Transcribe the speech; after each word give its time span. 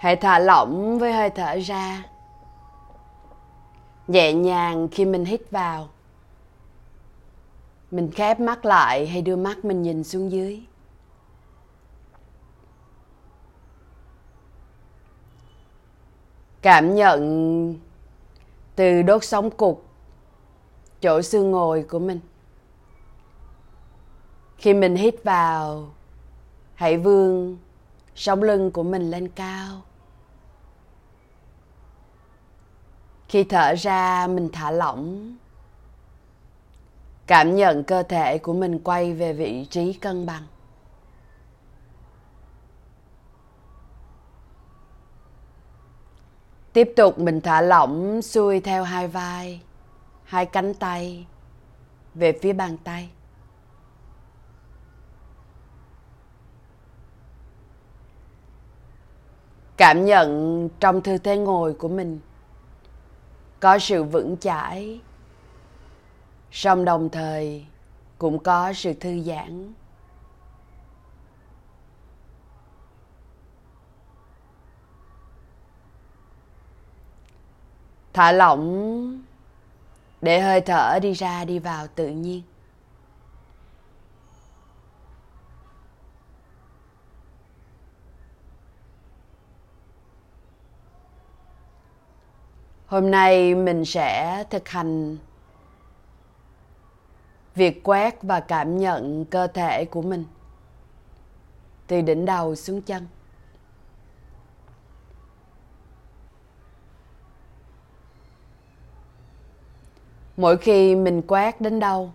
hãy 0.00 0.16
thả 0.16 0.38
lỏng 0.38 0.98
với 0.98 1.12
hơi 1.12 1.30
thở 1.30 1.58
ra. 1.64 2.04
Nhẹ 4.08 4.32
nhàng 4.32 4.88
khi 4.88 5.04
mình 5.04 5.24
hít 5.24 5.50
vào. 5.50 5.88
Mình 7.90 8.10
khép 8.10 8.40
mắt 8.40 8.64
lại 8.64 9.06
hay 9.06 9.22
đưa 9.22 9.36
mắt 9.36 9.64
mình 9.64 9.82
nhìn 9.82 10.04
xuống 10.04 10.32
dưới. 10.32 10.62
Cảm 16.62 16.94
nhận 16.94 17.78
từ 18.76 19.02
đốt 19.02 19.24
sống 19.24 19.50
cục, 19.50 19.84
chỗ 21.00 21.22
xương 21.22 21.50
ngồi 21.50 21.82
của 21.82 21.98
mình. 21.98 22.20
Khi 24.56 24.74
mình 24.74 24.96
hít 24.96 25.24
vào, 25.24 25.90
hãy 26.74 26.96
vươn 26.96 27.58
sống 28.14 28.42
lưng 28.42 28.70
của 28.70 28.82
mình 28.82 29.10
lên 29.10 29.28
cao. 29.28 29.82
Khi 33.30 33.44
thở 33.44 33.74
ra, 33.74 34.26
mình 34.26 34.48
thả 34.52 34.70
lỏng. 34.70 35.36
Cảm 37.26 37.56
nhận 37.56 37.84
cơ 37.84 38.02
thể 38.02 38.38
của 38.38 38.52
mình 38.52 38.78
quay 38.78 39.12
về 39.14 39.32
vị 39.32 39.66
trí 39.70 39.92
cân 39.92 40.26
bằng. 40.26 40.42
Tiếp 46.72 46.92
tục 46.96 47.18
mình 47.18 47.40
thả 47.40 47.60
lỏng, 47.60 48.22
xuôi 48.22 48.60
theo 48.60 48.84
hai 48.84 49.08
vai, 49.08 49.60
hai 50.24 50.46
cánh 50.46 50.74
tay, 50.74 51.26
về 52.14 52.38
phía 52.42 52.52
bàn 52.52 52.76
tay. 52.84 53.10
Cảm 59.76 60.04
nhận 60.04 60.68
trong 60.80 61.00
tư 61.00 61.18
thế 61.18 61.36
ngồi 61.36 61.74
của 61.74 61.88
mình 61.88 62.20
có 63.60 63.78
sự 63.78 64.04
vững 64.04 64.36
chãi. 64.40 65.00
Song 66.52 66.84
đồng 66.84 67.08
thời, 67.08 67.66
cũng 68.18 68.38
có 68.38 68.72
sự 68.72 68.92
thư 68.92 69.22
giãn. 69.22 69.72
Thả 78.12 78.32
lỏng, 78.32 79.22
để 80.20 80.40
hơi 80.40 80.60
thở 80.60 80.98
đi 81.02 81.12
ra, 81.12 81.44
đi 81.44 81.58
vào 81.58 81.86
tự 81.86 82.08
nhiên. 82.08 82.42
Hôm 92.90 93.10
nay 93.10 93.54
mình 93.54 93.84
sẽ 93.84 94.44
thực 94.50 94.68
hành 94.68 95.16
việc 97.54 97.82
quét 97.84 98.22
và 98.22 98.40
cảm 98.40 98.78
nhận 98.78 99.24
cơ 99.24 99.46
thể 99.46 99.84
của 99.84 100.02
mình. 100.02 100.24
Từ 101.86 102.00
đỉnh 102.00 102.24
đầu 102.24 102.54
xuống 102.54 102.82
chân. 102.82 103.06
Mỗi 110.36 110.56
khi 110.56 110.94
mình 110.94 111.22
quét 111.22 111.60
đến 111.60 111.80
đâu, 111.80 112.12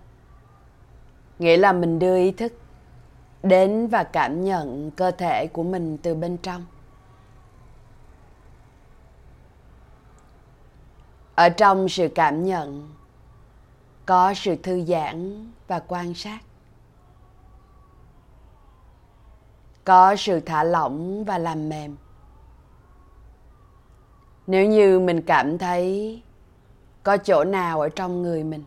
nghĩa 1.40 1.58
là 1.58 1.74
mình 1.74 2.00
đưa 2.00 2.18
ý 2.18 2.32
thức 2.32 2.54
đến 3.44 3.88
và 3.88 4.04
cảm 4.04 4.44
nhận 4.44 4.92
cơ 4.92 5.12
thể 5.12 5.48
của 5.48 5.64
mình 5.64 5.98
từ 5.98 6.16
bên 6.16 6.38
trong. 6.38 6.66
Ở 11.36 11.50
trong 11.50 11.90
sự 11.90 12.08
cảm 12.16 12.44
nhận, 12.44 12.94
có 14.06 14.34
sự 14.34 14.56
thư 14.56 14.86
giãn 14.86 15.48
và 15.68 15.80
quan 15.80 16.14
sát. 16.14 16.40
Có 19.84 20.16
sự 20.16 20.40
thả 20.40 20.64
lỏng 20.64 21.24
và 21.24 21.38
làm 21.38 21.70
mềm. 21.70 21.96
Nếu 24.48 24.66
như 24.66 25.00
mình 25.00 25.22
cảm 25.22 25.58
thấy 25.58 26.22
có 27.04 27.18
chỗ 27.18 27.44
nào 27.44 27.82
ở 27.82 27.90
trong 27.90 28.22
người 28.22 28.44
mình 28.44 28.64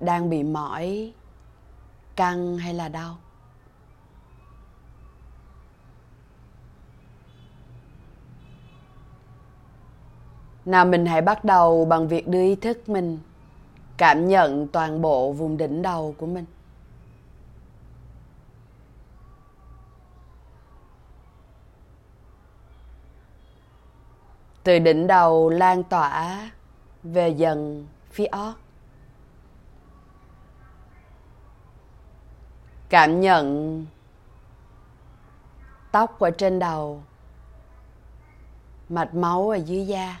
đang 0.00 0.30
bị 0.30 0.42
mỏi, 0.42 1.12
căng 2.16 2.58
hay 2.58 2.74
là 2.74 2.88
đau 2.88 3.16
nào 10.64 10.84
mình 10.84 11.06
hãy 11.06 11.20
bắt 11.20 11.44
đầu 11.44 11.84
bằng 11.84 12.08
việc 12.08 12.28
đưa 12.28 12.42
ý 12.42 12.54
thức 12.54 12.88
mình. 12.88 13.18
Cảm 13.96 14.28
nhận 14.28 14.68
toàn 14.68 15.02
bộ 15.02 15.32
vùng 15.32 15.56
đỉnh 15.56 15.82
đầu 15.82 16.14
của 16.18 16.26
mình. 16.26 16.44
Từ 24.62 24.78
đỉnh 24.78 25.06
đầu 25.06 25.50
lan 25.50 25.82
tỏa 25.82 26.50
về 27.02 27.28
dần 27.28 27.86
phía 28.10 28.26
ót 28.26 28.54
cảm 32.92 33.20
nhận 33.20 33.86
tóc 35.92 36.18
ở 36.18 36.30
trên 36.30 36.58
đầu, 36.58 37.02
mạch 38.88 39.14
máu 39.14 39.50
ở 39.50 39.56
dưới 39.56 39.86
da. 39.86 40.20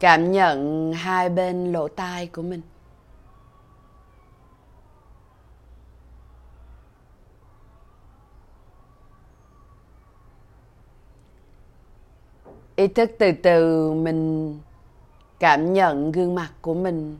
Cảm 0.00 0.32
nhận 0.32 0.92
hai 0.92 1.28
bên 1.28 1.72
lỗ 1.72 1.88
tai 1.88 2.26
của 2.26 2.42
mình. 2.42 2.60
Ý 12.76 12.88
thức 12.88 13.10
từ 13.18 13.32
từ 13.42 13.92
mình 13.92 14.60
cảm 15.38 15.72
nhận 15.72 16.12
gương 16.12 16.34
mặt 16.34 16.50
của 16.60 16.74
mình 16.74 17.18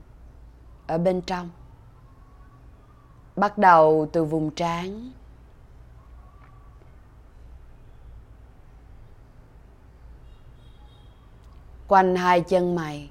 ở 0.86 0.98
bên 0.98 1.20
trong. 1.20 1.50
Bắt 3.36 3.59
đầu 3.59 4.09
từ 4.12 4.25
vùng 4.25 4.50
trán. 4.50 5.10
Quanh 11.88 12.16
hai 12.16 12.41
chân 12.41 12.74
mày. 12.74 13.10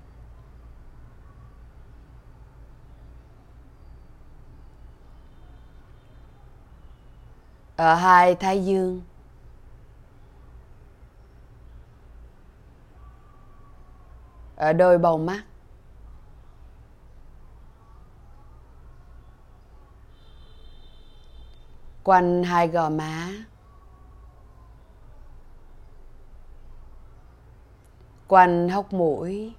Ở 7.76 7.96
hai 7.96 8.36
thái 8.36 8.66
dương. 8.66 9.02
Ở 14.56 14.74
đôi 14.74 14.98
bầu 14.98 15.18
mắt. 15.18 15.44
Quanh 22.04 22.44
hai 22.44 22.68
gò 22.68 22.90
má. 22.90 23.32
Quanh 28.28 28.70
hốc 28.70 28.94
mũi 28.94 29.56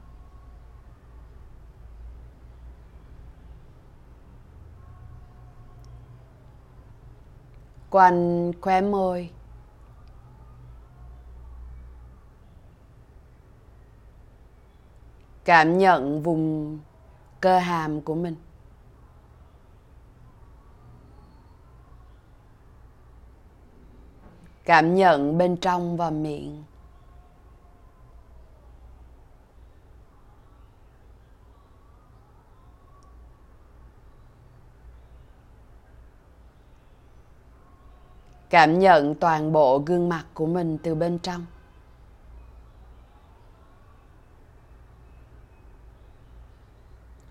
quanh 7.91 8.53
khóe 8.61 8.81
môi. 8.81 9.31
Cảm 15.45 15.79
nhận 15.79 16.23
vùng 16.23 16.79
cơ 17.41 17.59
hàm 17.59 18.01
của 18.01 18.15
mình. 18.15 18.37
Cảm 24.65 24.95
nhận 24.95 25.39
bên 25.39 25.57
trong 25.57 25.97
và 25.97 26.11
miệng. 26.11 26.65
Cảm 38.57 38.79
nhận 38.79 39.15
toàn 39.15 39.53
bộ 39.53 39.79
gương 39.79 40.09
mặt 40.09 40.25
của 40.35 40.47
mình 40.47 40.79
từ 40.83 40.95
bên 40.95 41.19
trong. 41.19 41.47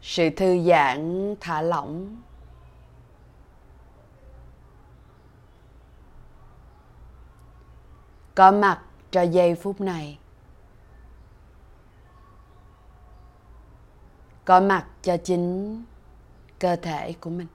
Sự 0.01 0.29
thư 0.29 0.63
giãn, 0.63 1.35
thả 1.39 1.61
lỏng. 1.61 2.21
Có 8.35 8.51
mặt 8.51 8.81
cho 9.11 9.21
giây 9.21 9.55
phút 9.55 9.81
này. 9.81 10.19
Có 14.45 14.59
mặt 14.59 14.87
cho 15.01 15.17
chính 15.17 15.83
cơ 16.59 16.75
thể 16.75 17.13
của 17.13 17.29
mình. 17.29 17.47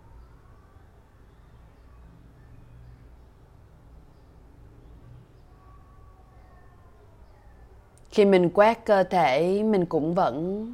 Khi 8.21 8.27
mình 8.27 8.51
quét 8.55 8.85
cơ 8.85 9.05
thể, 9.05 9.63
mình 9.63 9.87
cũng 9.87 10.15
vẫn 10.15 10.67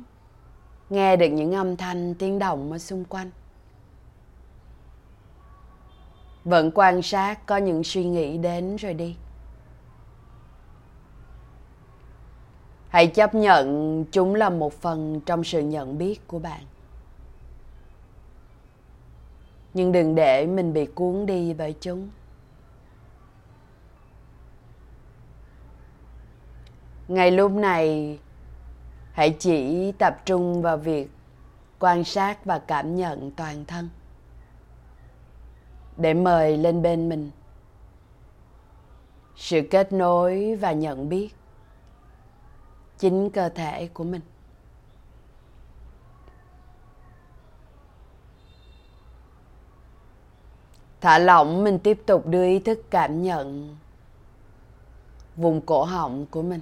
nghe 0.91 1.17
được 1.17 1.29
những 1.29 1.53
âm 1.53 1.77
thanh 1.77 2.15
tiếng 2.15 2.39
động 2.39 2.73
ở 2.73 2.79
xung 2.79 3.05
quanh. 3.05 3.31
Vẫn 6.45 6.71
quan 6.75 7.03
sát, 7.03 7.47
có 7.47 7.57
những 7.57 7.85
suy 7.85 8.05
nghĩ 8.05 8.39
đến 8.39 8.77
rồi 8.77 8.95
đi. 8.95 9.17
Hãy 12.89 13.07
chấp 13.07 13.35
nhận 13.35 14.05
chúng 14.13 14.35
là 14.35 14.51
một 14.51 14.73
phần 14.73 15.21
trong 15.27 15.45
sự 15.45 15.61
nhận 15.61 15.99
biết 15.99 16.29
của 16.29 16.39
bạn. 16.39 16.63
Nhưng 19.75 19.93
đừng 19.93 20.15
để 20.15 20.47
mình 20.47 20.73
bị 20.73 20.87
cuốn 20.87 21.27
đi 21.27 21.55
bởi 21.55 21.75
chúng. 21.81 22.09
Ngay 27.09 27.31
lúc 27.31 27.53
này, 27.53 28.19
hãy 29.13 29.37
chỉ 29.39 29.93
tập 29.93 30.23
trung 30.25 30.63
vào 30.63 30.77
việc 30.77 31.11
quan 31.79 32.05
sát 32.05 32.45
và 32.45 32.59
cảm 32.59 32.97
nhận 32.97 33.31
toàn 33.31 33.65
thân. 33.65 33.89
Để 35.97 36.15
mời 36.15 36.57
lên 36.57 36.83
bên 36.83 37.09
mình. 37.09 37.31
Sự 39.37 39.61
kết 39.71 39.93
nối 39.93 40.57
và 40.57 40.73
nhận 40.73 41.09
biết 41.09 41.35
chính 42.99 43.31
cơ 43.31 43.49
thể 43.49 43.89
của 43.95 44.05
mình. 44.05 44.21
Thả 51.01 51.19
lỏng, 51.19 51.65
mình 51.65 51.79
tiếp 51.79 52.03
tục 52.07 52.27
đưa 52.27 52.45
ý 52.45 52.59
thức 52.59 52.81
cảm 52.91 53.23
nhận 53.23 53.77
vùng 55.37 55.61
cổ 55.61 55.85
họng 55.85 56.27
của 56.27 56.43
mình 56.43 56.61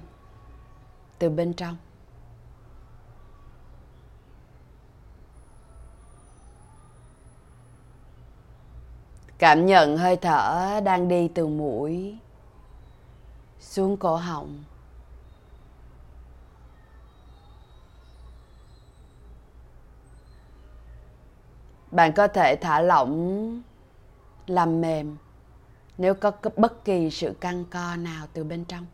từ 1.19 1.29
bên 1.29 1.53
trong. 1.53 1.77
Cảm 9.37 9.65
nhận 9.65 9.97
hơi 9.97 10.15
thở 10.15 10.81
đang 10.83 11.07
đi 11.07 11.27
từ 11.27 11.47
mũi 11.47 12.17
xuống 13.59 13.97
cổ 13.97 14.15
họng. 14.15 14.63
Bạn 21.91 22.13
có 22.13 22.27
thể 22.27 22.55
thả 22.61 22.81
lỏng 22.81 23.61
làm 24.47 24.81
mềm 24.81 25.17
nếu 25.97 26.13
có 26.13 26.31
bất 26.55 26.85
kỳ 26.85 27.09
sự 27.09 27.33
căng 27.39 27.65
co 27.65 27.95
nào 27.95 28.27
từ 28.33 28.43
bên 28.43 28.65
trong. 28.65 28.85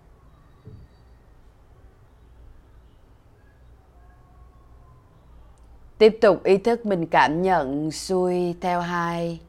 Tiếp 6.02 6.18
tục 6.22 6.44
ý 6.44 6.58
thức 6.58 6.86
mình 6.86 7.08
cảm 7.08 7.42
nhận 7.42 7.92
xuôi 7.92 8.56
theo 8.62 8.82
hai 8.82 9.40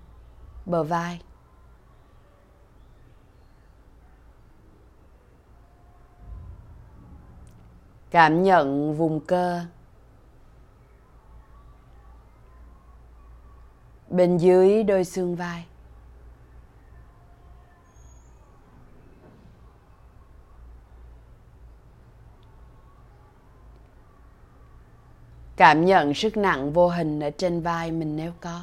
bờ 0.66 0.82
vai. 0.82 1.20
Cảm 8.10 8.42
nhận 8.42 8.94
vùng 8.96 9.20
cơ. 9.20 9.60
Bên 14.08 14.36
dưới 14.36 14.82
đôi 14.82 15.04
xương 15.04 15.36
vai. 15.36 15.66
Cảm 25.62 25.84
nhận 25.84 26.14
sức 26.14 26.36
nặng 26.36 26.72
vô 26.72 26.88
hình 26.88 27.20
ở 27.20 27.30
trên 27.30 27.60
vai 27.60 27.90
mình 27.90 28.16
nếu 28.16 28.32
có. 28.40 28.62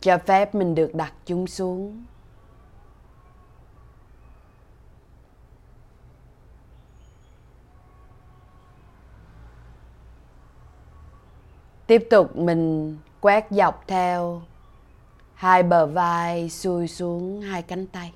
Cho 0.00 0.18
phép 0.18 0.54
mình 0.54 0.74
được 0.74 0.94
đặt 0.94 1.12
chúng 1.26 1.46
xuống. 1.46 2.04
Tiếp 11.86 12.06
tục 12.10 12.36
mình 12.36 12.96
quét 13.20 13.46
dọc 13.50 13.84
theo 13.86 14.42
hai 15.34 15.62
bờ 15.62 15.86
vai 15.86 16.50
xuôi 16.50 16.88
xuống 16.88 17.40
hai 17.40 17.62
cánh 17.62 17.86
tay. 17.86 18.12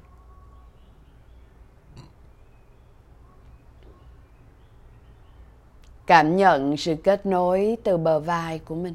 Cảm 6.13 6.37
nhận 6.37 6.77
sự 6.77 6.97
kết 7.05 7.27
nối 7.27 7.77
từ 7.85 7.97
bờ 7.97 8.21
vai 8.21 8.59
của 8.59 8.75
mình. 8.75 8.95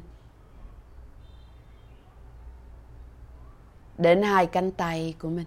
Đến 3.98 4.22
hai 4.22 4.46
cánh 4.46 4.70
tay 4.70 5.14
của 5.18 5.28
mình. 5.28 5.46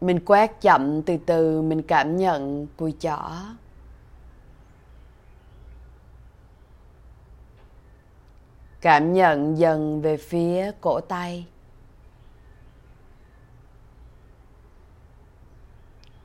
Mình 0.00 0.20
quét 0.24 0.60
chậm 0.60 1.02
từ 1.02 1.16
từ 1.26 1.62
mình 1.62 1.82
cảm 1.82 2.16
nhận 2.16 2.66
cùi 2.76 2.94
chỏ. 3.00 3.30
Cảm 8.80 9.12
nhận 9.12 9.58
dần 9.58 10.02
về 10.02 10.16
phía 10.16 10.72
cổ 10.80 11.00
tay. 11.00 11.46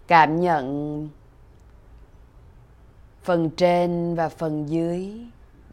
Cảm 0.08 0.42
nhận 0.42 1.10
phần 3.24 3.50
trên 3.50 4.16
và 4.16 4.30
phần 4.30 4.70
dưới 4.70 5.22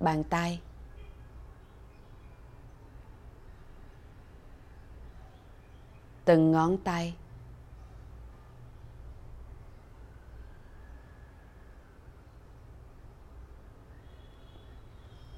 bàn 0.00 0.24
tay. 0.24 0.60
Từng 6.24 6.52
ngón 6.52 6.76
tay. 6.76 7.14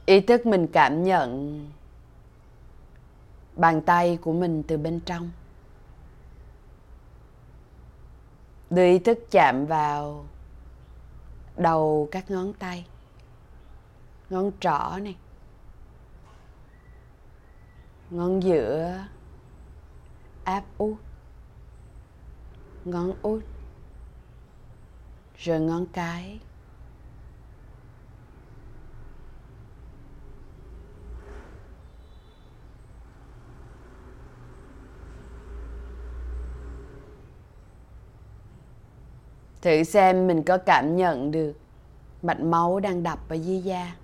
Ý 0.07 0.21
thức 0.21 0.47
mình 0.47 0.67
cảm 0.73 1.05
nhận 1.05 1.61
bàn 3.57 3.83
tay 3.83 4.19
của 4.23 4.33
mình 4.33 4.63
từ 4.69 4.77
bên 4.77 5.01
trong. 5.01 5.31
Đưa 8.71 8.85
ý 8.85 8.99
thức 8.99 9.19
chạm 9.31 9.67
vào 9.67 10.27
đầu 11.57 12.09
các 12.11 12.31
ngón 12.31 12.53
tay, 12.53 12.87
ngón 14.31 14.51
trỏ 14.61 14.99
này, 15.03 15.17
ngón 18.11 18.43
giữa 18.43 19.05
áp 20.45 20.65
út, 20.79 20.97
ngón 22.85 23.13
út, 23.23 23.43
rồi 25.39 25.61
ngón 25.61 25.87
cái. 25.87 26.41
Thử 39.63 39.83
xem 39.83 40.27
mình 40.27 40.43
có 40.43 40.59
cảm 40.59 40.97
nhận 40.97 41.31
được 41.31 41.53
mạch 42.23 42.41
máu 42.41 42.81
đang 42.81 43.03
đập 43.03 43.19
ở 43.29 43.35
dưới 43.35 43.63
da. 43.63 43.97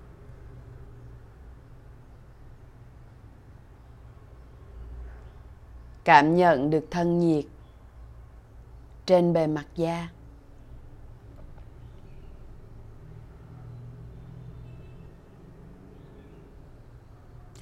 Cảm 6.03 6.35
nhận 6.35 6.69
được 6.69 6.87
thân 6.91 7.19
nhiệt 7.19 7.45
trên 9.05 9.33
bề 9.33 9.47
mặt 9.47 9.65
da. 9.75 10.09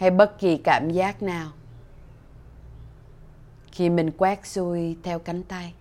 hay 0.02 0.12
bất 0.12 0.40
kỳ 0.40 0.58
cảm 0.58 0.90
giác 0.90 1.24
nào 1.24 1.52
khi 3.72 3.90
mình 3.90 4.12
quét 4.18 4.46
xuôi 4.46 4.98
theo 5.04 5.20
cánh 5.20 5.44
tay 5.44 5.74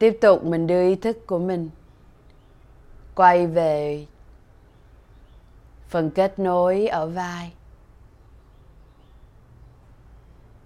tiếp 0.00 0.18
tục 0.20 0.44
mình 0.44 0.66
đưa 0.66 0.88
ý 0.88 0.96
thức 0.96 1.26
của 1.26 1.38
mình 1.38 1.70
quay 3.14 3.46
về 3.46 4.06
phần 5.88 6.10
kết 6.10 6.38
nối 6.38 6.86
ở 6.86 7.06
vai. 7.06 7.52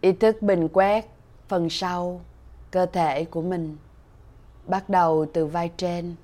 Ý 0.01 0.13
thức 0.13 0.43
bình 0.43 0.69
quét 0.73 1.09
phần 1.49 1.71
sau 1.71 2.21
cơ 2.71 2.87
thể 2.87 3.25
của 3.25 3.43
mình, 3.43 3.77
bắt 4.67 4.89
đầu 4.89 5.27
từ 5.33 5.47
vai 5.47 5.71
trên. 5.77 6.15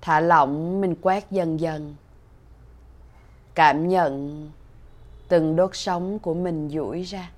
Thả 0.00 0.20
lỏng 0.20 0.80
mình 0.80 0.94
quét 1.02 1.30
dần 1.30 1.60
dần. 1.60 1.94
Cảm 3.54 3.88
nhận 3.88 4.50
từng 5.28 5.56
đốt 5.56 5.76
sống 5.76 6.18
của 6.18 6.34
mình 6.34 6.68
duỗi 6.68 7.02
ra. 7.02 7.30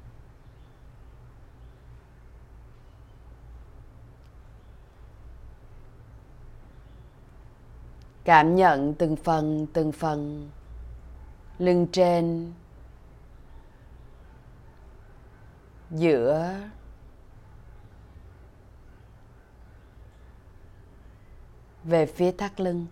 Cảm 8.25 8.57
nhận 8.57 8.95
từng 8.95 9.17
phần 9.17 9.67
từng 9.73 9.93
phần, 9.93 10.51
lưng 11.59 11.87
trên, 11.93 12.53
giữa. 15.91 16.55
Về 21.85 22.07
phía 22.07 22.33
thắt 22.33 22.61
lưng. 22.61 22.87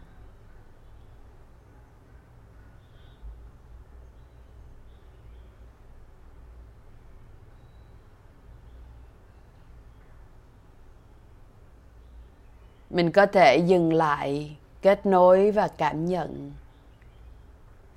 Mình 12.90 13.10
có 13.10 13.26
thể 13.26 13.56
dừng 13.56 13.92
lại, 13.92 14.56
kết 14.82 15.06
nối 15.06 15.50
và 15.50 15.68
cảm 15.68 16.06
nhận 16.06 16.52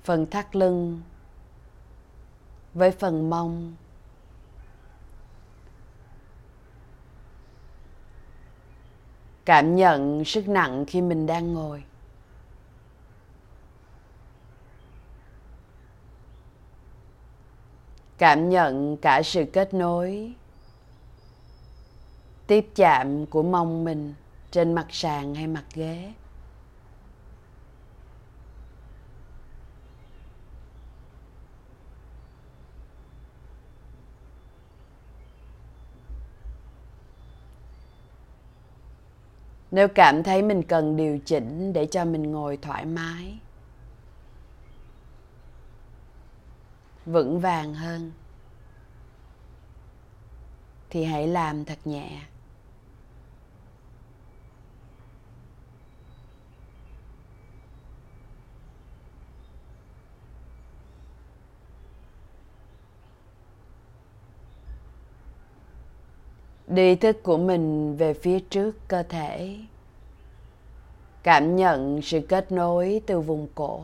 phần 0.04 0.26
thắt 0.30 0.56
lưng 0.56 1.00
với 2.74 2.90
phần 2.90 3.30
mông. 3.30 3.74
Cảm 9.44 9.76
nhận 9.76 10.24
sức 10.24 10.48
nặng 10.48 10.84
khi 10.88 11.00
mình 11.00 11.26
đang 11.26 11.54
ngồi. 11.54 11.84
Cảm 18.18 18.50
nhận 18.50 18.96
cả 18.96 19.22
sự 19.24 19.44
kết 19.52 19.74
nối, 19.74 20.32
tiếp 22.46 22.68
chạm 22.74 23.26
của 23.26 23.42
mông 23.42 23.84
mình 23.84 24.14
trên 24.52 24.72
mặt 24.72 24.86
sàn 24.90 25.34
hay 25.34 25.46
mặt 25.46 25.64
ghế. 25.74 26.12
Nếu 39.70 39.88
cảm 39.88 40.22
thấy 40.22 40.42
mình 40.42 40.62
cần 40.62 40.96
điều 40.96 41.18
chỉnh 41.18 41.72
để 41.72 41.86
cho 41.86 42.04
mình 42.04 42.32
ngồi 42.32 42.56
thoải 42.56 42.84
mái, 42.84 43.38
vững 47.06 47.40
vàng 47.40 47.74
hơn, 47.74 48.12
thì 50.90 51.04
hãy 51.04 51.26
làm 51.26 51.64
thật 51.64 51.78
nhẹ. 51.84 52.22
Đi 66.74 66.96
thức 66.96 67.22
của 67.22 67.38
mình 67.38 67.96
về 67.96 68.14
phía 68.14 68.40
trước 68.40 68.88
cơ 68.88 69.02
thể. 69.02 69.58
Cảm 71.22 71.56
nhận 71.56 72.02
sự 72.02 72.20
kết 72.28 72.52
nối 72.52 73.02
từ 73.06 73.20
vùng 73.20 73.48
cổ. 73.54 73.82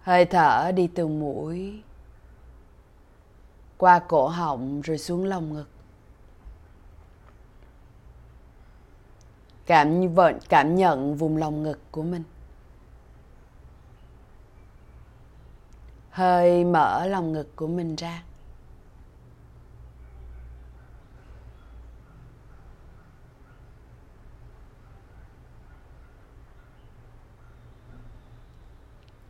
Hơi 0.00 0.24
thở 0.24 0.72
đi 0.74 0.86
từ 0.86 1.06
mũi, 1.06 1.82
qua 3.78 3.98
cổ 3.98 4.28
họng 4.28 4.80
rồi 4.80 4.98
xuống 4.98 5.24
lồng 5.24 5.52
ngực. 5.54 5.68
Cảm 9.66 10.14
vận, 10.14 10.38
cảm 10.48 10.76
nhận 10.76 11.16
vùng 11.16 11.36
lồng 11.36 11.62
ngực 11.62 11.78
của 11.90 12.02
mình. 12.02 12.22
Hơi 16.10 16.64
mở 16.64 17.06
lồng 17.06 17.32
ngực 17.32 17.56
của 17.56 17.66
mình 17.66 17.96
ra. 17.96 18.22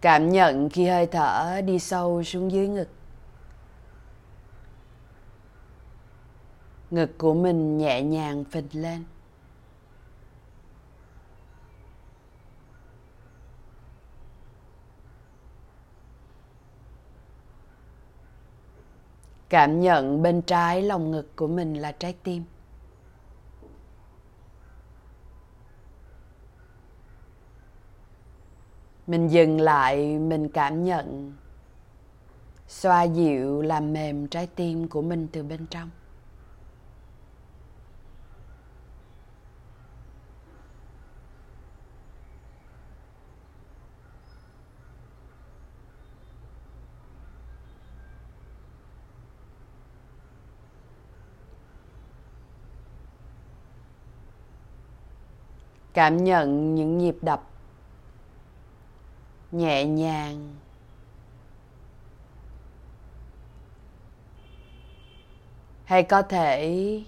Cảm 0.06 0.32
nhận 0.32 0.68
khi 0.68 0.86
hơi 0.86 1.06
thở 1.06 1.60
đi 1.64 1.78
sâu 1.78 2.22
xuống 2.22 2.52
dưới 2.52 2.68
ngực. 2.68 2.88
Ngực 6.90 7.18
của 7.18 7.34
mình 7.34 7.78
nhẹ 7.78 8.02
nhàng 8.02 8.44
phình 8.44 8.68
lên. 8.72 9.04
Cảm 19.48 19.80
nhận 19.80 20.22
bên 20.22 20.42
trái 20.42 20.82
lồng 20.82 21.10
ngực 21.10 21.36
của 21.36 21.46
mình 21.46 21.75
là 21.75 21.92
trái 21.92 22.14
tim. 22.22 22.44
Mình 29.06 29.28
dừng 29.28 29.60
lại, 29.60 30.18
mình 30.18 30.48
cảm 30.48 30.84
nhận. 30.84 31.32
Xoa 32.68 33.02
dịu, 33.02 33.62
làm 33.62 33.92
mềm 33.92 34.28
trái 34.28 34.46
tim 34.46 34.88
của 34.88 35.02
mình 35.02 35.28
từ 35.32 35.42
bên 35.42 35.66
trong. 35.66 35.90
Cảm 55.94 56.25
nhận 56.25 56.75
những 56.75 56.98
nhịp 56.98 57.16
đập 57.22 57.42
nhẹ 59.52 59.84
nhàng. 59.84 60.56
Hay 65.84 66.02
có 66.02 66.22
thể 66.22 67.02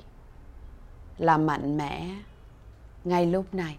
là 1.19 1.39
mạnh 1.39 1.77
mẽ 1.77 2.15
ngay 3.05 3.27
lúc 3.27 3.55
này. 3.55 3.79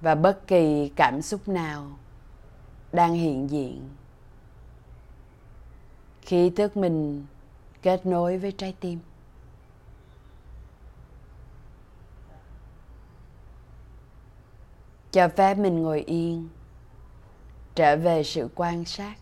Và 0.00 0.14
bất 0.14 0.46
kỳ 0.46 0.92
cảm 0.96 1.22
xúc 1.22 1.48
nào 1.48 1.98
đang 2.92 3.14
hiện 3.14 3.50
diện. 3.50 3.88
Khi 6.22 6.50
thức 6.50 6.76
mình 6.76 7.26
kết 7.82 8.06
nối 8.06 8.38
với 8.38 8.52
trái 8.52 8.74
tim. 8.80 8.98
Cho 15.12 15.28
phép 15.28 15.58
mình 15.58 15.82
ngồi 15.82 16.00
yên, 16.00 16.48
trở 17.74 17.96
về 17.96 18.22
sự 18.22 18.48
quan 18.54 18.84
sát. 18.84 19.14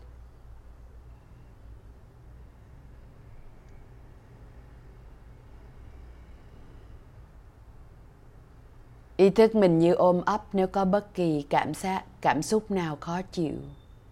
Ý 9.17 9.29
thức 9.29 9.55
mình 9.55 9.79
như 9.79 9.93
ôm 9.93 10.21
ấp 10.25 10.43
nếu 10.53 10.67
có 10.67 10.85
bất 10.85 11.13
kỳ 11.13 11.41
cảm 11.49 11.73
giác 11.73 12.03
cảm 12.21 12.41
xúc 12.41 12.71
nào 12.71 12.97
khó 13.01 13.21
chịu 13.21 13.55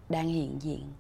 đang 0.09 0.27
hiện 0.27 0.61
diện. 0.61 0.93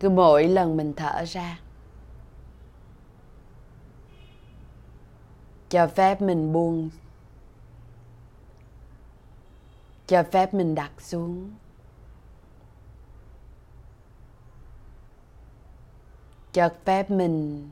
Cứ 0.00 0.08
mỗi 0.08 0.48
lần 0.48 0.76
mình 0.76 0.92
thở 0.96 1.24
ra 1.26 1.58
cho 5.72 5.86
phép 5.86 6.22
mình 6.22 6.52
buông. 6.52 6.90
Cho 10.06 10.22
phép 10.22 10.54
mình 10.54 10.74
đặt 10.74 10.90
xuống. 10.98 11.50
Cho 16.52 16.68
phép 16.84 17.10
mình 17.10 17.70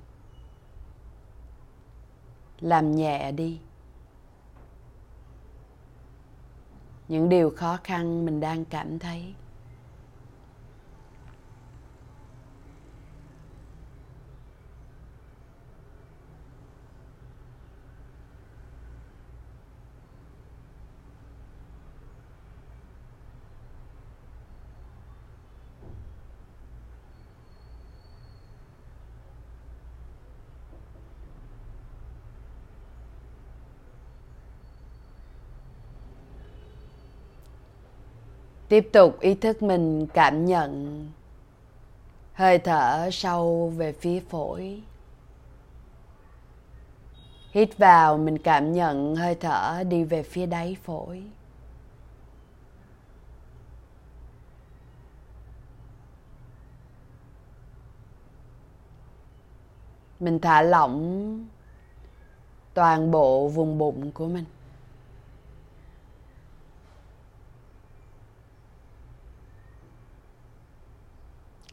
làm 2.61 2.97
nhẹ 2.97 3.33
đi. 3.33 3.61
Những 7.09 7.29
điều 7.29 7.51
khó 7.57 7.79
khăn 7.85 8.25
mình 8.27 8.41
đang 8.41 8.65
cảm 8.65 8.99
thấy. 8.99 9.35
Tiếp 38.71 38.89
tục 38.93 39.21
ý 39.21 39.35
thức 39.35 39.63
mình, 39.63 40.07
cảm 40.07 40.47
nhận. 40.47 41.07
Hơi 42.33 42.59
thở 42.59 43.09
sâu 43.13 43.73
về 43.77 43.93
phía 43.93 44.21
phổi. 44.21 44.83
Hít 47.51 47.79
vào, 47.79 48.19
mình 48.19 48.39
cảm 48.39 48.73
nhận 48.73 49.17
hơi 49.17 49.35
thở 49.35 49.85
đi 49.89 50.05
về 50.05 50.23
phía 50.23 50.47
đáy 50.47 50.77
phổi. 50.85 51.23
Mình 60.21 60.39
thả 60.39 60.63
lỏng 60.63 61.47
toàn 62.75 63.11
bộ 63.11 63.49
vùng 63.49 63.79
bụng 63.79 64.13
của 64.13 64.27
mình. 64.27 64.45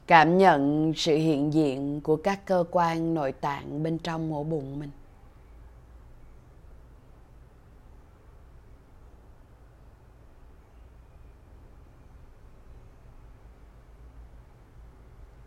Cảm 0.07 0.37
nhận 0.37 0.93
sự 0.95 1.15
hiện 1.15 1.53
diện 1.53 2.01
của 2.01 2.15
các 2.15 2.46
cơ 2.46 2.63
quan 2.72 3.13
nội 3.13 3.31
tạng 3.31 3.83
bên 3.83 3.98
trong 3.98 4.33
ổ 4.33 4.43
bụng 4.43 4.79
mình. 4.79 4.89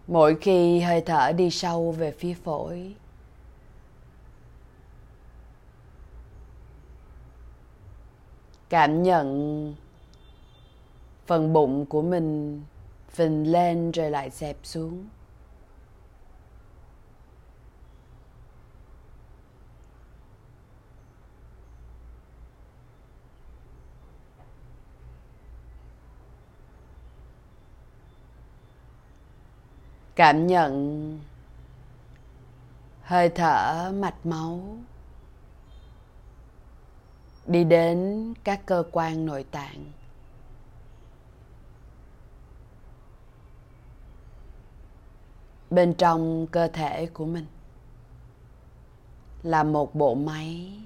Mỗi 0.07 0.37
khi 0.40 0.81
hơi 0.81 1.01
thở 1.01 1.33
đi 1.33 1.51
sâu 1.51 1.92
về 1.92 2.11
phía 2.11 2.35
phổi, 2.35 2.94
cảm 8.68 9.03
nhận 9.03 9.75
phần 11.27 11.53
bụng 11.53 11.87
của 11.87 12.03
mình 12.03 12.62
phình 13.11 13.53
lên 13.53 13.90
rồi 13.90 14.11
lại 14.11 14.31
dẹp 14.31 14.57
xuống. 14.62 15.09
Cảm 30.14 30.46
nhận 30.46 31.20
hơi 33.03 33.29
thở, 33.29 33.92
mạch 33.94 34.27
máu 34.27 34.61
đi 37.46 37.64
đến 37.64 38.35
các 38.44 38.66
cơ 38.66 38.85
quan 38.92 39.27
nội 39.27 39.44
tạng. 39.51 39.92
Bên 45.71 45.95
trong 45.95 46.47
cơ 46.47 46.69
thể 46.69 47.07
của 47.07 47.27
mình. 47.27 47.47
Là 49.43 49.63
một 49.63 49.95
bộ 49.95 50.15
máy 50.15 50.79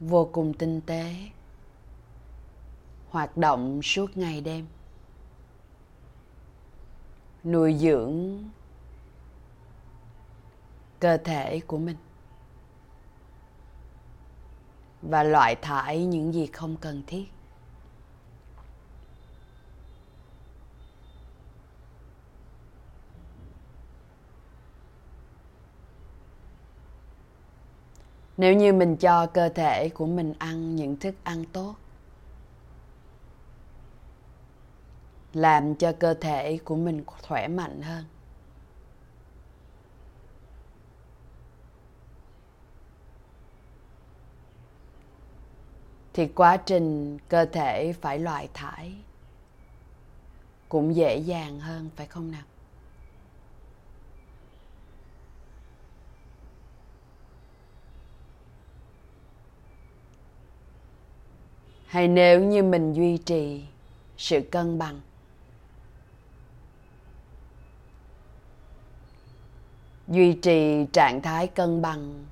vô 0.00 0.28
cùng 0.32 0.54
tinh 0.54 0.80
tế, 0.86 1.14
hoạt 3.10 3.36
động 3.36 3.82
suốt 3.82 4.16
ngày 4.16 4.40
đêm. 4.40 4.66
Nuôi 7.44 7.74
dưỡng 7.74 8.44
cơ 11.00 11.16
thể 11.16 11.60
của 11.60 11.78
mình. 11.78 11.96
Và 15.02 15.22
loại 15.22 15.56
thải 15.56 16.04
những 16.04 16.34
gì 16.34 16.46
không 16.46 16.76
cần 16.76 17.02
thiết. 17.06 17.35
Nếu 28.36 28.54
như 28.54 28.72
mình 28.72 28.96
cho 28.96 29.26
cơ 29.26 29.48
thể 29.48 29.88
của 29.88 30.06
mình 30.06 30.34
ăn 30.38 30.76
những 30.76 30.96
thức 30.96 31.14
ăn 31.24 31.44
tốt, 31.52 31.74
làm 35.32 35.74
cho 35.74 35.92
cơ 35.92 36.14
thể 36.14 36.58
của 36.64 36.76
mình 36.76 37.04
khỏe 37.06 37.48
mạnh 37.48 37.82
hơn. 37.82 38.04
Thì 46.12 46.28
quá 46.28 46.56
trình 46.56 47.18
cơ 47.28 47.44
thể 47.44 47.92
phải 48.00 48.18
loại 48.18 48.48
thải 48.54 48.94
cũng 50.68 50.96
dễ 50.96 51.16
dàng 51.16 51.60
hơn, 51.60 51.90
phải 51.96 52.06
không 52.06 52.30
nào? 52.30 52.42
Hay 61.86 62.08
nếu 62.08 62.44
như 62.44 62.62
mình 62.62 62.92
duy 62.92 63.18
trì 63.18 63.64
sự 64.16 64.40
cân 64.50 64.78
bằng? 64.78 65.00
Duy 70.08 70.32
trì 70.32 70.86
trạng 70.92 71.22
thái 71.22 71.46
cân 71.46 71.82
bằng 71.82 72.24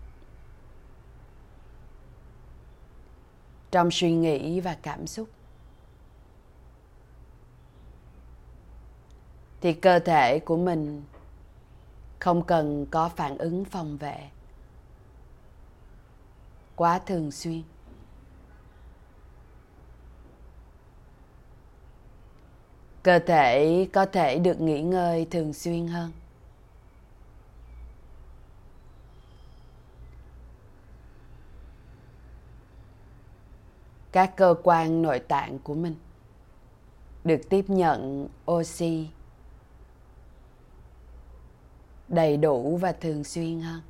trong 3.71 3.90
suy 3.90 4.12
nghĩ 4.12 4.61
và 4.61 4.77
cảm 4.83 5.07
xúc. 5.07 5.29
Thì 9.61 9.73
cơ 9.73 9.99
thể 9.99 10.38
của 10.38 10.57
mình 10.57 11.05
không 12.19 12.45
cần 12.45 12.87
có 12.90 13.09
phản 13.09 13.38
ứng 13.38 13.64
phòng 13.64 13.97
vệ 13.97 14.31
quá 16.77 16.99
thường 16.99 17.31
xuyên. 17.31 17.62
Cơ 23.05 23.19
thể 23.19 23.87
có 23.93 24.07
thể 24.07 24.38
được 24.38 24.61
nghỉ 24.61 24.83
ngơi 24.83 25.27
thường 25.31 25.53
xuyên 25.53 25.87
hơn. 25.87 26.12
Các 34.12 34.37
cơ 34.37 34.55
quan 34.62 35.03
nội 35.03 35.19
tạng 35.19 35.59
của 35.59 35.75
mình 35.75 35.95
được 37.25 37.40
tiếp 37.49 37.64
nhận 37.69 38.29
oxy 38.51 39.09
đầy 42.09 42.37
đủ 42.37 42.77
và 42.77 42.93
thường 42.93 43.25
xuyên 43.25 43.61
hơn. 43.61 43.81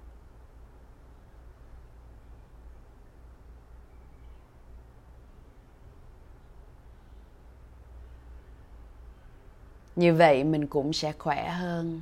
Như 9.97 10.15
vậy 10.15 10.45
mình 10.45 10.67
cũng 10.67 10.93
sẽ 10.93 11.13
khỏe 11.13 11.49
hơn. 11.49 12.01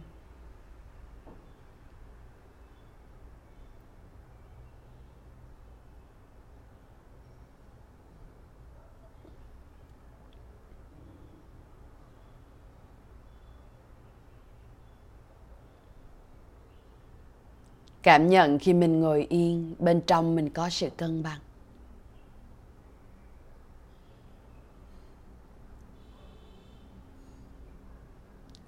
Cảm 18.02 18.28
nhận 18.28 18.58
khi 18.58 18.74
mình 18.74 19.00
ngồi 19.00 19.26
yên, 19.30 19.74
bên 19.78 20.00
trong 20.06 20.36
mình 20.36 20.50
có 20.50 20.70
sự 20.70 20.88
cân 20.96 21.22
bằng. 21.22 21.38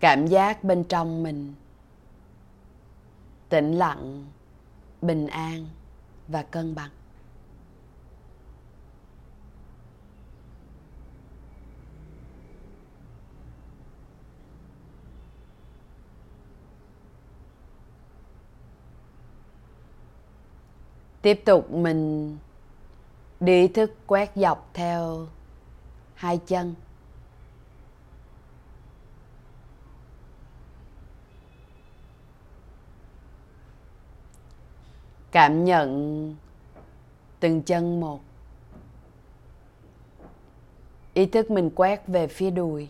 Cảm 0.05 0.27
giác 0.27 0.65
bên 0.65 0.85
trong 0.85 1.23
mình 1.23 1.55
tĩnh 3.49 3.73
lặng, 3.73 4.27
bình 5.03 5.27
an 5.27 5.67
và 6.29 6.43
cân 6.43 6.75
bằng. 6.75 6.91
Tiếp 21.23 21.43
tục 21.45 21.71
mình 21.71 22.37
đi 23.41 23.69
thức 23.69 23.95
quét 24.07 24.31
dọc 24.35 24.71
theo 24.75 25.27
hai 26.15 26.41
chân. 26.47 26.75
Cảm 35.35 35.65
nhận 35.65 36.37
từng 37.41 37.63
chân 37.63 38.01
một. 38.01 38.21
Ý 41.15 41.27
thức 41.27 41.51
mình 41.51 41.71
quét 41.75 42.07
về 42.07 42.27
phía 42.27 42.51
đùi. 42.51 42.89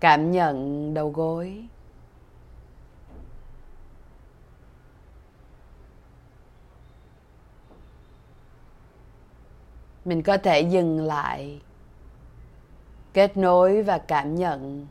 Cảm 0.00 0.30
nhận 0.30 0.94
đầu 0.94 1.10
gối. 1.10 1.64
Mình 10.04 10.22
có 10.22 10.36
thể 10.36 10.60
dừng 10.60 11.00
lại, 11.00 11.60
kết 13.12 13.36
nối 13.36 13.82
và 13.82 13.98
cảm 13.98 14.34
nhận 14.34 14.86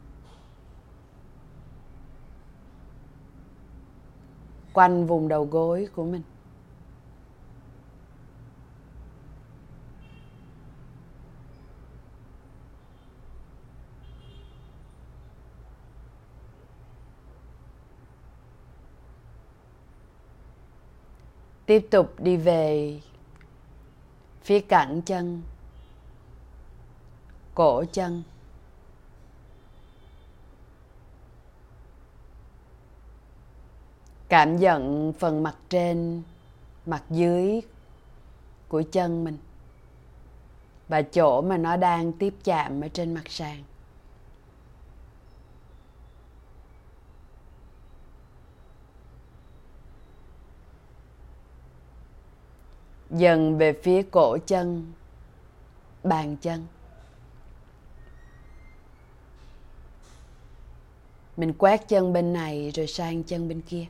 quanh 4.74 5.06
vùng 5.08 5.28
đầu 5.28 5.46
gối 5.46 5.88
của 5.96 6.04
mình. 6.04 6.22
Tiếp 21.66 21.88
tục 21.92 22.20
đi 22.20 22.38
về 22.38 23.00
phía 24.42 24.60
cẳng 24.60 25.02
chân, 25.02 25.42
cổ 27.56 27.84
chân. 27.92 28.24
Cảm 34.30 34.56
nhận 34.56 35.14
phần 35.20 35.44
mặt 35.44 35.56
trên, 35.70 36.24
mặt 36.86 37.04
dưới 37.10 37.62
của 38.68 38.84
chân 38.92 39.24
mình. 39.24 39.38
Và 40.88 41.02
chỗ 41.02 41.42
mà 41.42 41.58
nó 41.58 41.78
đang 41.78 42.14
tiếp 42.14 42.34
chạm 42.44 42.82
ở 42.82 42.88
trên 42.88 43.14
mặt 43.14 43.30
sàn. 43.30 43.64
Dần 53.10 53.58
về 53.58 53.74
phía 53.84 54.04
cổ 54.12 54.38
chân, 54.48 54.94
bàn 56.04 56.38
chân. 56.42 56.66
Mình 61.38 61.54
quét 61.54 61.88
chân 61.88 62.14
bên 62.14 62.34
này 62.34 62.72
rồi 62.72 62.88
sang 62.88 63.24
chân 63.24 63.48
bên 63.48 63.62
kia. 63.62 63.86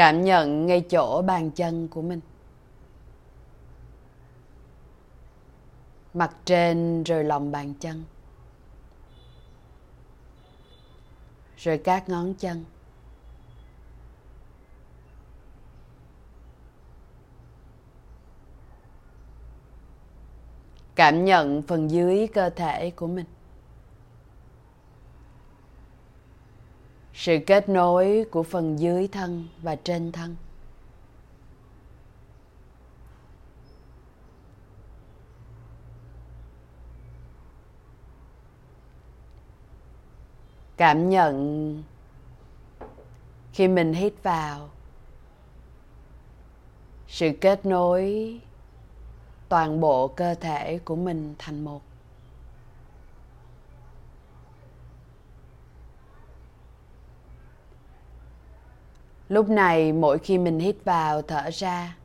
Cảm 0.00 0.24
nhận 0.24 0.66
ngay 0.66 0.80
chỗ 0.80 1.22
bàn 1.22 1.50
chân 1.50 1.88
của 1.88 2.02
mình. 2.02 2.20
Mặt 6.14 6.36
trên 6.44 7.02
rồi 7.02 7.24
lòng 7.24 7.52
bàn 7.52 7.74
chân. 7.80 8.04
Rồi 11.56 11.78
các 11.78 12.08
ngón 12.08 12.34
chân. 12.34 12.64
Cảm 20.94 21.24
nhận 21.24 21.62
phần 21.62 21.90
dưới 21.90 22.26
cơ 22.34 22.50
thể 22.50 22.90
của 22.90 23.06
mình. 23.06 23.26
Sự 27.20 27.38
kết 27.46 27.68
nối 27.68 28.24
của 28.30 28.42
phần 28.42 28.78
dưới 28.78 29.08
thân 29.08 29.48
và 29.62 29.76
trên 29.76 30.12
thân. 30.12 30.36
Cảm 40.76 41.10
nhận 41.10 41.82
khi 43.52 43.68
mình 43.68 43.92
hít 43.92 44.12
vào. 44.22 44.70
Sự 47.08 47.30
kết 47.40 47.66
nối 47.66 48.38
toàn 49.48 49.80
bộ 49.80 50.08
cơ 50.08 50.34
thể 50.34 50.78
của 50.84 50.96
mình 50.96 51.34
thành 51.38 51.64
một. 51.64 51.89
Lúc 59.30 59.48
này 59.48 59.92
mỗi 59.92 60.18
khi 60.18 60.38
mình 60.38 60.58
hít 60.58 60.76
vào 60.84 61.22
thở 61.22 61.50
ra, 61.52 61.96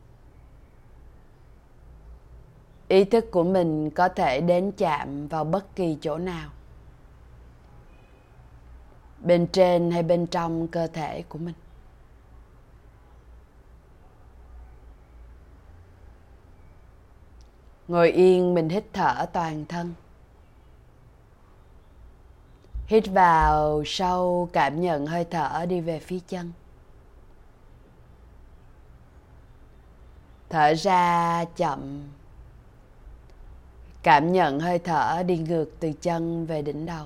ý 2.87 3.03
thức 3.03 3.25
của 3.31 3.43
mình 3.43 3.89
có 3.89 4.09
thể 4.09 4.41
đến 4.41 4.71
chạm 4.77 5.27
vào 5.27 5.43
bất 5.43 5.75
kỳ 5.75 5.97
chỗ 6.01 6.17
nào, 6.17 6.49
bên 9.19 9.47
trên 9.47 9.91
hay 9.91 10.03
bên 10.03 10.27
trong 10.27 10.67
cơ 10.67 10.87
thể 10.87 11.23
của 11.29 11.39
mình. 11.39 11.55
Ngồi 17.87 18.11
yên, 18.11 18.53
mình 18.53 18.69
hít 18.69 18.83
thở 18.93 19.25
toàn 19.33 19.65
thân. 19.65 19.93
Hít 22.87 23.07
vào 23.07 23.83
sâu 23.85 24.49
cảm 24.53 24.81
nhận 24.81 25.05
hơi 25.05 25.25
thở 25.25 25.65
đi 25.69 25.81
về 25.81 25.99
phía 25.99 26.19
chân. 26.27 26.51
Thở 30.49 30.73
ra 30.75 31.45
chậm. 31.55 32.03
Cảm 34.03 34.31
nhận 34.31 34.59
hơi 34.59 34.79
thở 34.79 35.23
đi 35.23 35.37
ngược 35.37 35.65
từ 35.79 35.91
chân 36.01 36.45
về 36.45 36.61
đỉnh 36.61 36.85
đầu. 36.85 37.05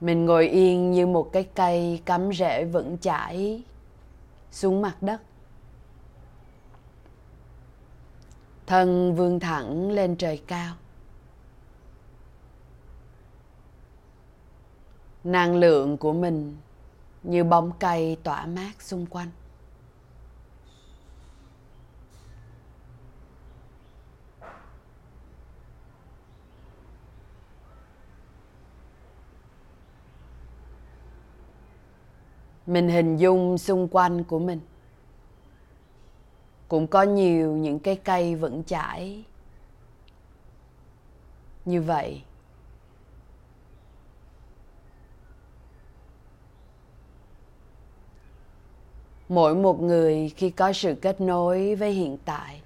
Mình 0.00 0.26
ngồi 0.26 0.48
yên 0.48 0.90
như 0.90 1.06
một 1.06 1.30
cái 1.32 1.44
cây 1.54 2.02
cắm 2.04 2.32
rễ 2.32 2.64
vững 2.64 2.98
chãi 2.98 3.62
xuống 4.50 4.82
mặt 4.82 4.96
đất. 5.02 5.22
Thân 8.66 9.14
vươn 9.14 9.40
thẳng 9.40 9.90
lên 9.90 10.16
trời 10.16 10.42
cao. 10.46 10.74
Năng 15.24 15.56
lượng 15.56 15.96
của 15.96 16.12
mình 16.12 16.56
như 17.22 17.44
bóng 17.44 17.72
cây 17.78 18.16
tỏa 18.22 18.46
mát 18.46 18.72
xung 18.82 19.06
quanh. 19.06 19.28
Mình 32.66 32.88
hình 32.88 33.16
dung 33.16 33.58
xung 33.58 33.88
quanh 33.88 34.24
của 34.24 34.38
mình. 34.38 34.60
Cũng 36.68 36.86
có 36.86 37.02
nhiều 37.02 37.52
những 37.52 37.78
cái 37.78 37.96
cây 37.96 38.34
vững 38.34 38.64
chãi 38.64 39.24
như 41.64 41.82
vậy. 41.82 42.22
Mỗi 49.28 49.54
một 49.54 49.80
người 49.80 50.32
khi 50.36 50.50
có 50.50 50.72
sự 50.72 50.94
kết 51.02 51.20
nối 51.20 51.74
với 51.74 51.92
hiện 51.92 52.18
tại. 52.24 52.62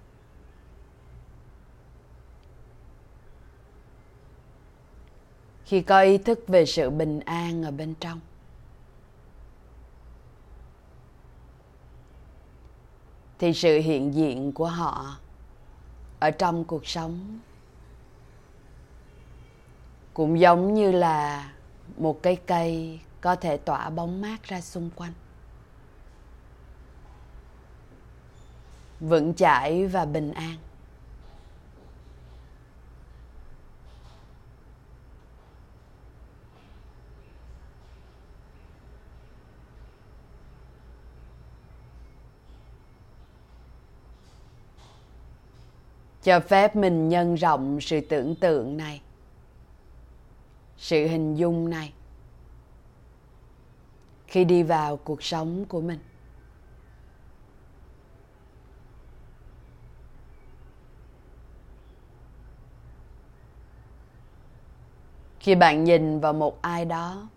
Khi 5.65 5.83
có 5.83 6.01
ý 6.01 6.19
thức 6.19 6.45
về 6.47 6.67
sự 6.67 6.91
bình 6.91 7.21
an 7.21 7.63
ở 7.63 7.71
bên 7.71 7.95
trong. 8.01 8.21
Thì 13.39 13.53
sự 13.53 13.79
hiện 13.79 14.15
diện 14.15 14.53
của 14.53 14.67
họ 14.67 15.17
ở 16.21 16.31
trong 16.31 16.65
cuộc 16.65 16.87
sống 16.87 17.39
cũng 20.15 20.41
giống 20.41 20.75
như 20.75 20.93
là 20.93 21.53
một 21.97 22.23
cây 22.23 22.37
cây 22.47 23.01
có 23.21 23.37
thể 23.37 23.57
tỏa 23.57 23.91
bóng 23.91 24.21
mát 24.21 24.43
ra 24.43 24.61
xung 24.61 24.91
quanh. 24.97 25.13
Vững 29.01 29.35
chãi 29.35 29.87
và 29.87 30.05
bình 30.05 30.33
an. 30.33 30.57
Cho 46.23 46.41
phép 46.41 46.77
mình 46.77 47.09
nhân 47.09 47.35
rộng 47.35 47.81
sự 47.81 48.01
tưởng 48.01 48.35
tượng 48.35 48.77
này, 48.77 49.01
sự 50.79 51.07
hình 51.07 51.35
dung 51.35 51.71
này 51.71 51.93
khi 54.27 54.45
đi 54.45 54.63
vào 54.63 54.97
cuộc 54.97 55.23
sống 55.23 55.65
của 55.65 55.81
mình. 55.81 55.99
Khi 65.47 65.55
bạn 65.55 65.85
nhìn 65.85 66.21
vào 66.21 66.33
một 66.33 66.63
ai 66.63 66.85
đó, 66.85 67.29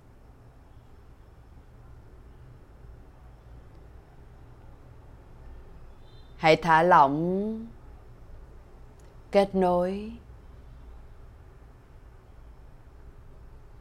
hãy 6.38 6.56
thả 6.56 6.84
lỏng, 6.84 7.68
kết 9.32 9.56
nối 9.56 10.12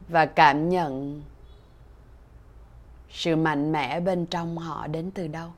và 0.07 0.25
cảm 0.25 0.69
nhận 0.69 1.23
sự 3.09 3.35
mạnh 3.35 3.71
mẽ 3.71 3.99
bên 3.99 4.25
trong 4.25 4.57
họ 4.57 4.87
đến 4.87 5.11
từ 5.11 5.27
đâu. 5.27 5.49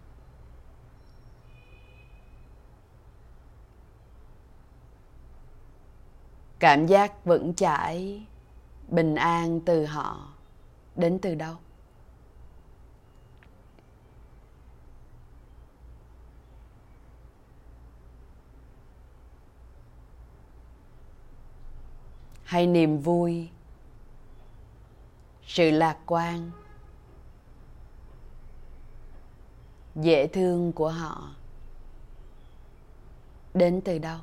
Cảm 6.59 6.87
giác 6.87 7.25
vững 7.25 7.53
chãi 7.55 8.25
bình 8.91 9.15
an 9.15 9.59
từ 9.65 9.85
họ. 9.85 10.27
Đến 10.95 11.19
từ 11.21 11.35
đâu? 11.35 11.55
Hay 22.43 22.67
niềm 22.67 22.99
vui, 22.99 23.49
sự 25.43 25.71
lạc 25.71 25.97
quan, 26.05 26.51
dễ 29.95 30.27
thương 30.27 30.71
của 30.71 30.89
họ. 30.89 31.35
Đến 33.53 33.81
từ 33.85 33.97
đâu? 33.97 34.19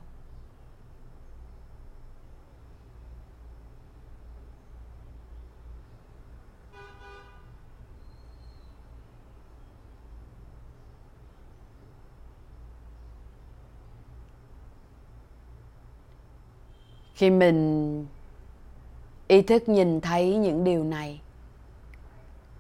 Khi 17.19 17.31
mình 17.31 18.07
ý 19.29 19.43
thức 19.43 19.69
nhìn 19.69 20.01
thấy 20.01 20.37
những 20.37 20.65
điều 20.65 20.85
này, 20.85 21.21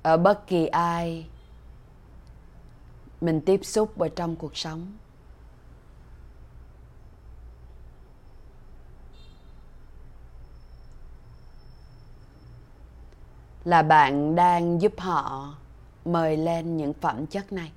ở 0.02 0.16
bất 0.16 0.46
kỳ 0.46 0.66
ai, 0.66 1.26
mình 3.20 3.40
tiếp 3.40 3.60
xúc 3.62 3.98
ở 3.98 4.08
trong 4.08 4.36
cuộc 4.36 4.56
sống. 4.56 4.92
Là 13.64 13.82
bạn 13.82 14.34
đang 14.34 14.82
giúp 14.82 14.92
họ 14.98 15.54
mời 16.04 16.36
lên 16.36 16.76
những 16.76 16.92
phẩm 16.92 17.26
chất 17.26 17.52
này. 17.52 17.72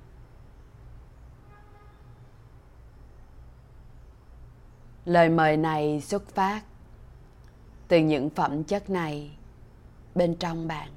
Lời 5.04 5.28
mời 5.28 5.56
này 5.56 6.00
xuất 6.00 6.28
phát 6.28 6.62
từ 7.92 7.98
những 7.98 8.30
phẩm 8.30 8.64
chất 8.64 8.90
này 8.90 9.30
bên 10.14 10.34
trong 10.34 10.68
bạn. 10.68 10.88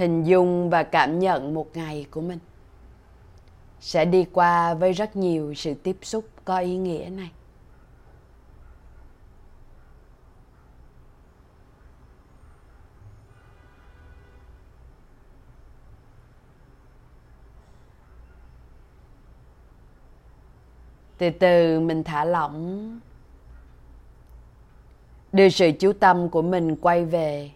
Hình 0.00 0.24
dung 0.24 0.70
và 0.70 0.82
cảm 0.82 1.18
nhận 1.18 1.54
một 1.54 1.76
ngày 1.76 2.06
của 2.10 2.20
mình. 2.20 2.38
Sẽ 3.80 4.04
đi 4.04 4.26
qua 4.32 4.74
với 4.74 4.92
rất 4.92 5.16
nhiều 5.16 5.54
sự 5.54 5.74
tiếp 5.74 5.96
xúc 6.02 6.24
có 6.44 6.58
ý 6.58 6.76
nghĩa 6.76 7.08
này. 7.10 7.30
Từ 21.18 21.30
từ 21.30 21.80
mình 21.80 22.04
thả 22.04 22.24
lỏng. 22.24 23.00
Đưa 25.32 25.48
sự 25.48 25.70
chú 25.80 25.92
tâm 25.92 26.28
của 26.28 26.42
mình 26.42 26.76
quay 26.76 27.04
về 27.04 27.50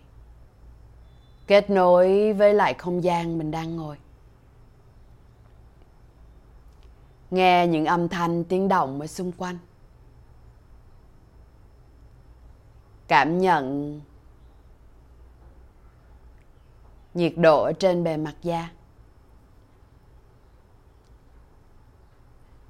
kết 1.47 1.71
nối 1.71 2.33
với 2.33 2.55
lại 2.55 2.75
không 2.75 3.05
gian 3.05 3.39
mình 3.39 3.51
đang 3.51 3.77
ngồi. 3.77 3.97
Nghe 7.31 7.67
những 7.67 7.85
âm 7.85 8.09
thanh 8.09 8.45
tiếng 8.45 8.69
động 8.69 9.01
ở 9.01 9.07
xung 9.07 9.33
quanh. 9.33 9.59
Cảm 13.09 13.39
nhận 13.39 14.01
nhiệt 17.15 17.33
độ 17.37 17.73
trên 17.73 18.05
bề 18.05 18.17
mặt 18.17 18.35
da. 18.43 18.71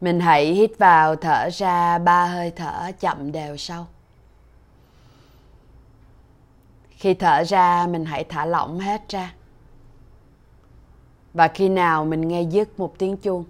Mình 0.01 0.21
hãy 0.21 0.47
hít 0.47 0.79
vào, 0.79 1.17
thở 1.17 1.49
ra, 1.53 1.99
ba 1.99 2.27
hơi 2.27 2.51
thở 2.51 2.91
chậm 3.01 3.33
đều 3.33 3.57
sâu. 3.57 3.87
Khi 7.05 7.15
thở 7.15 7.45
ra 7.45 7.87
mình 7.87 8.05
hãy 8.05 8.25
thả 8.25 8.45
lỏng 8.47 8.79
hết 8.79 9.09
ra. 9.09 9.35
Và 11.35 11.49
khi 11.49 11.69
nào 11.69 12.05
mình 12.05 12.29
nghe 12.29 12.43
dứt 12.43 12.79
một 12.79 12.99
tiếng 12.99 13.17
chuông, 13.17 13.45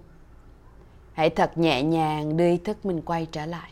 hãy 1.13 1.29
thật 1.29 1.57
nhẹ 1.57 1.83
nhàng 1.83 2.37
đưa 2.37 2.47
ý 2.47 2.57
thức 2.57 2.85
mình 2.85 3.01
quay 3.01 3.27
trở 3.31 3.45
lại. 3.45 3.71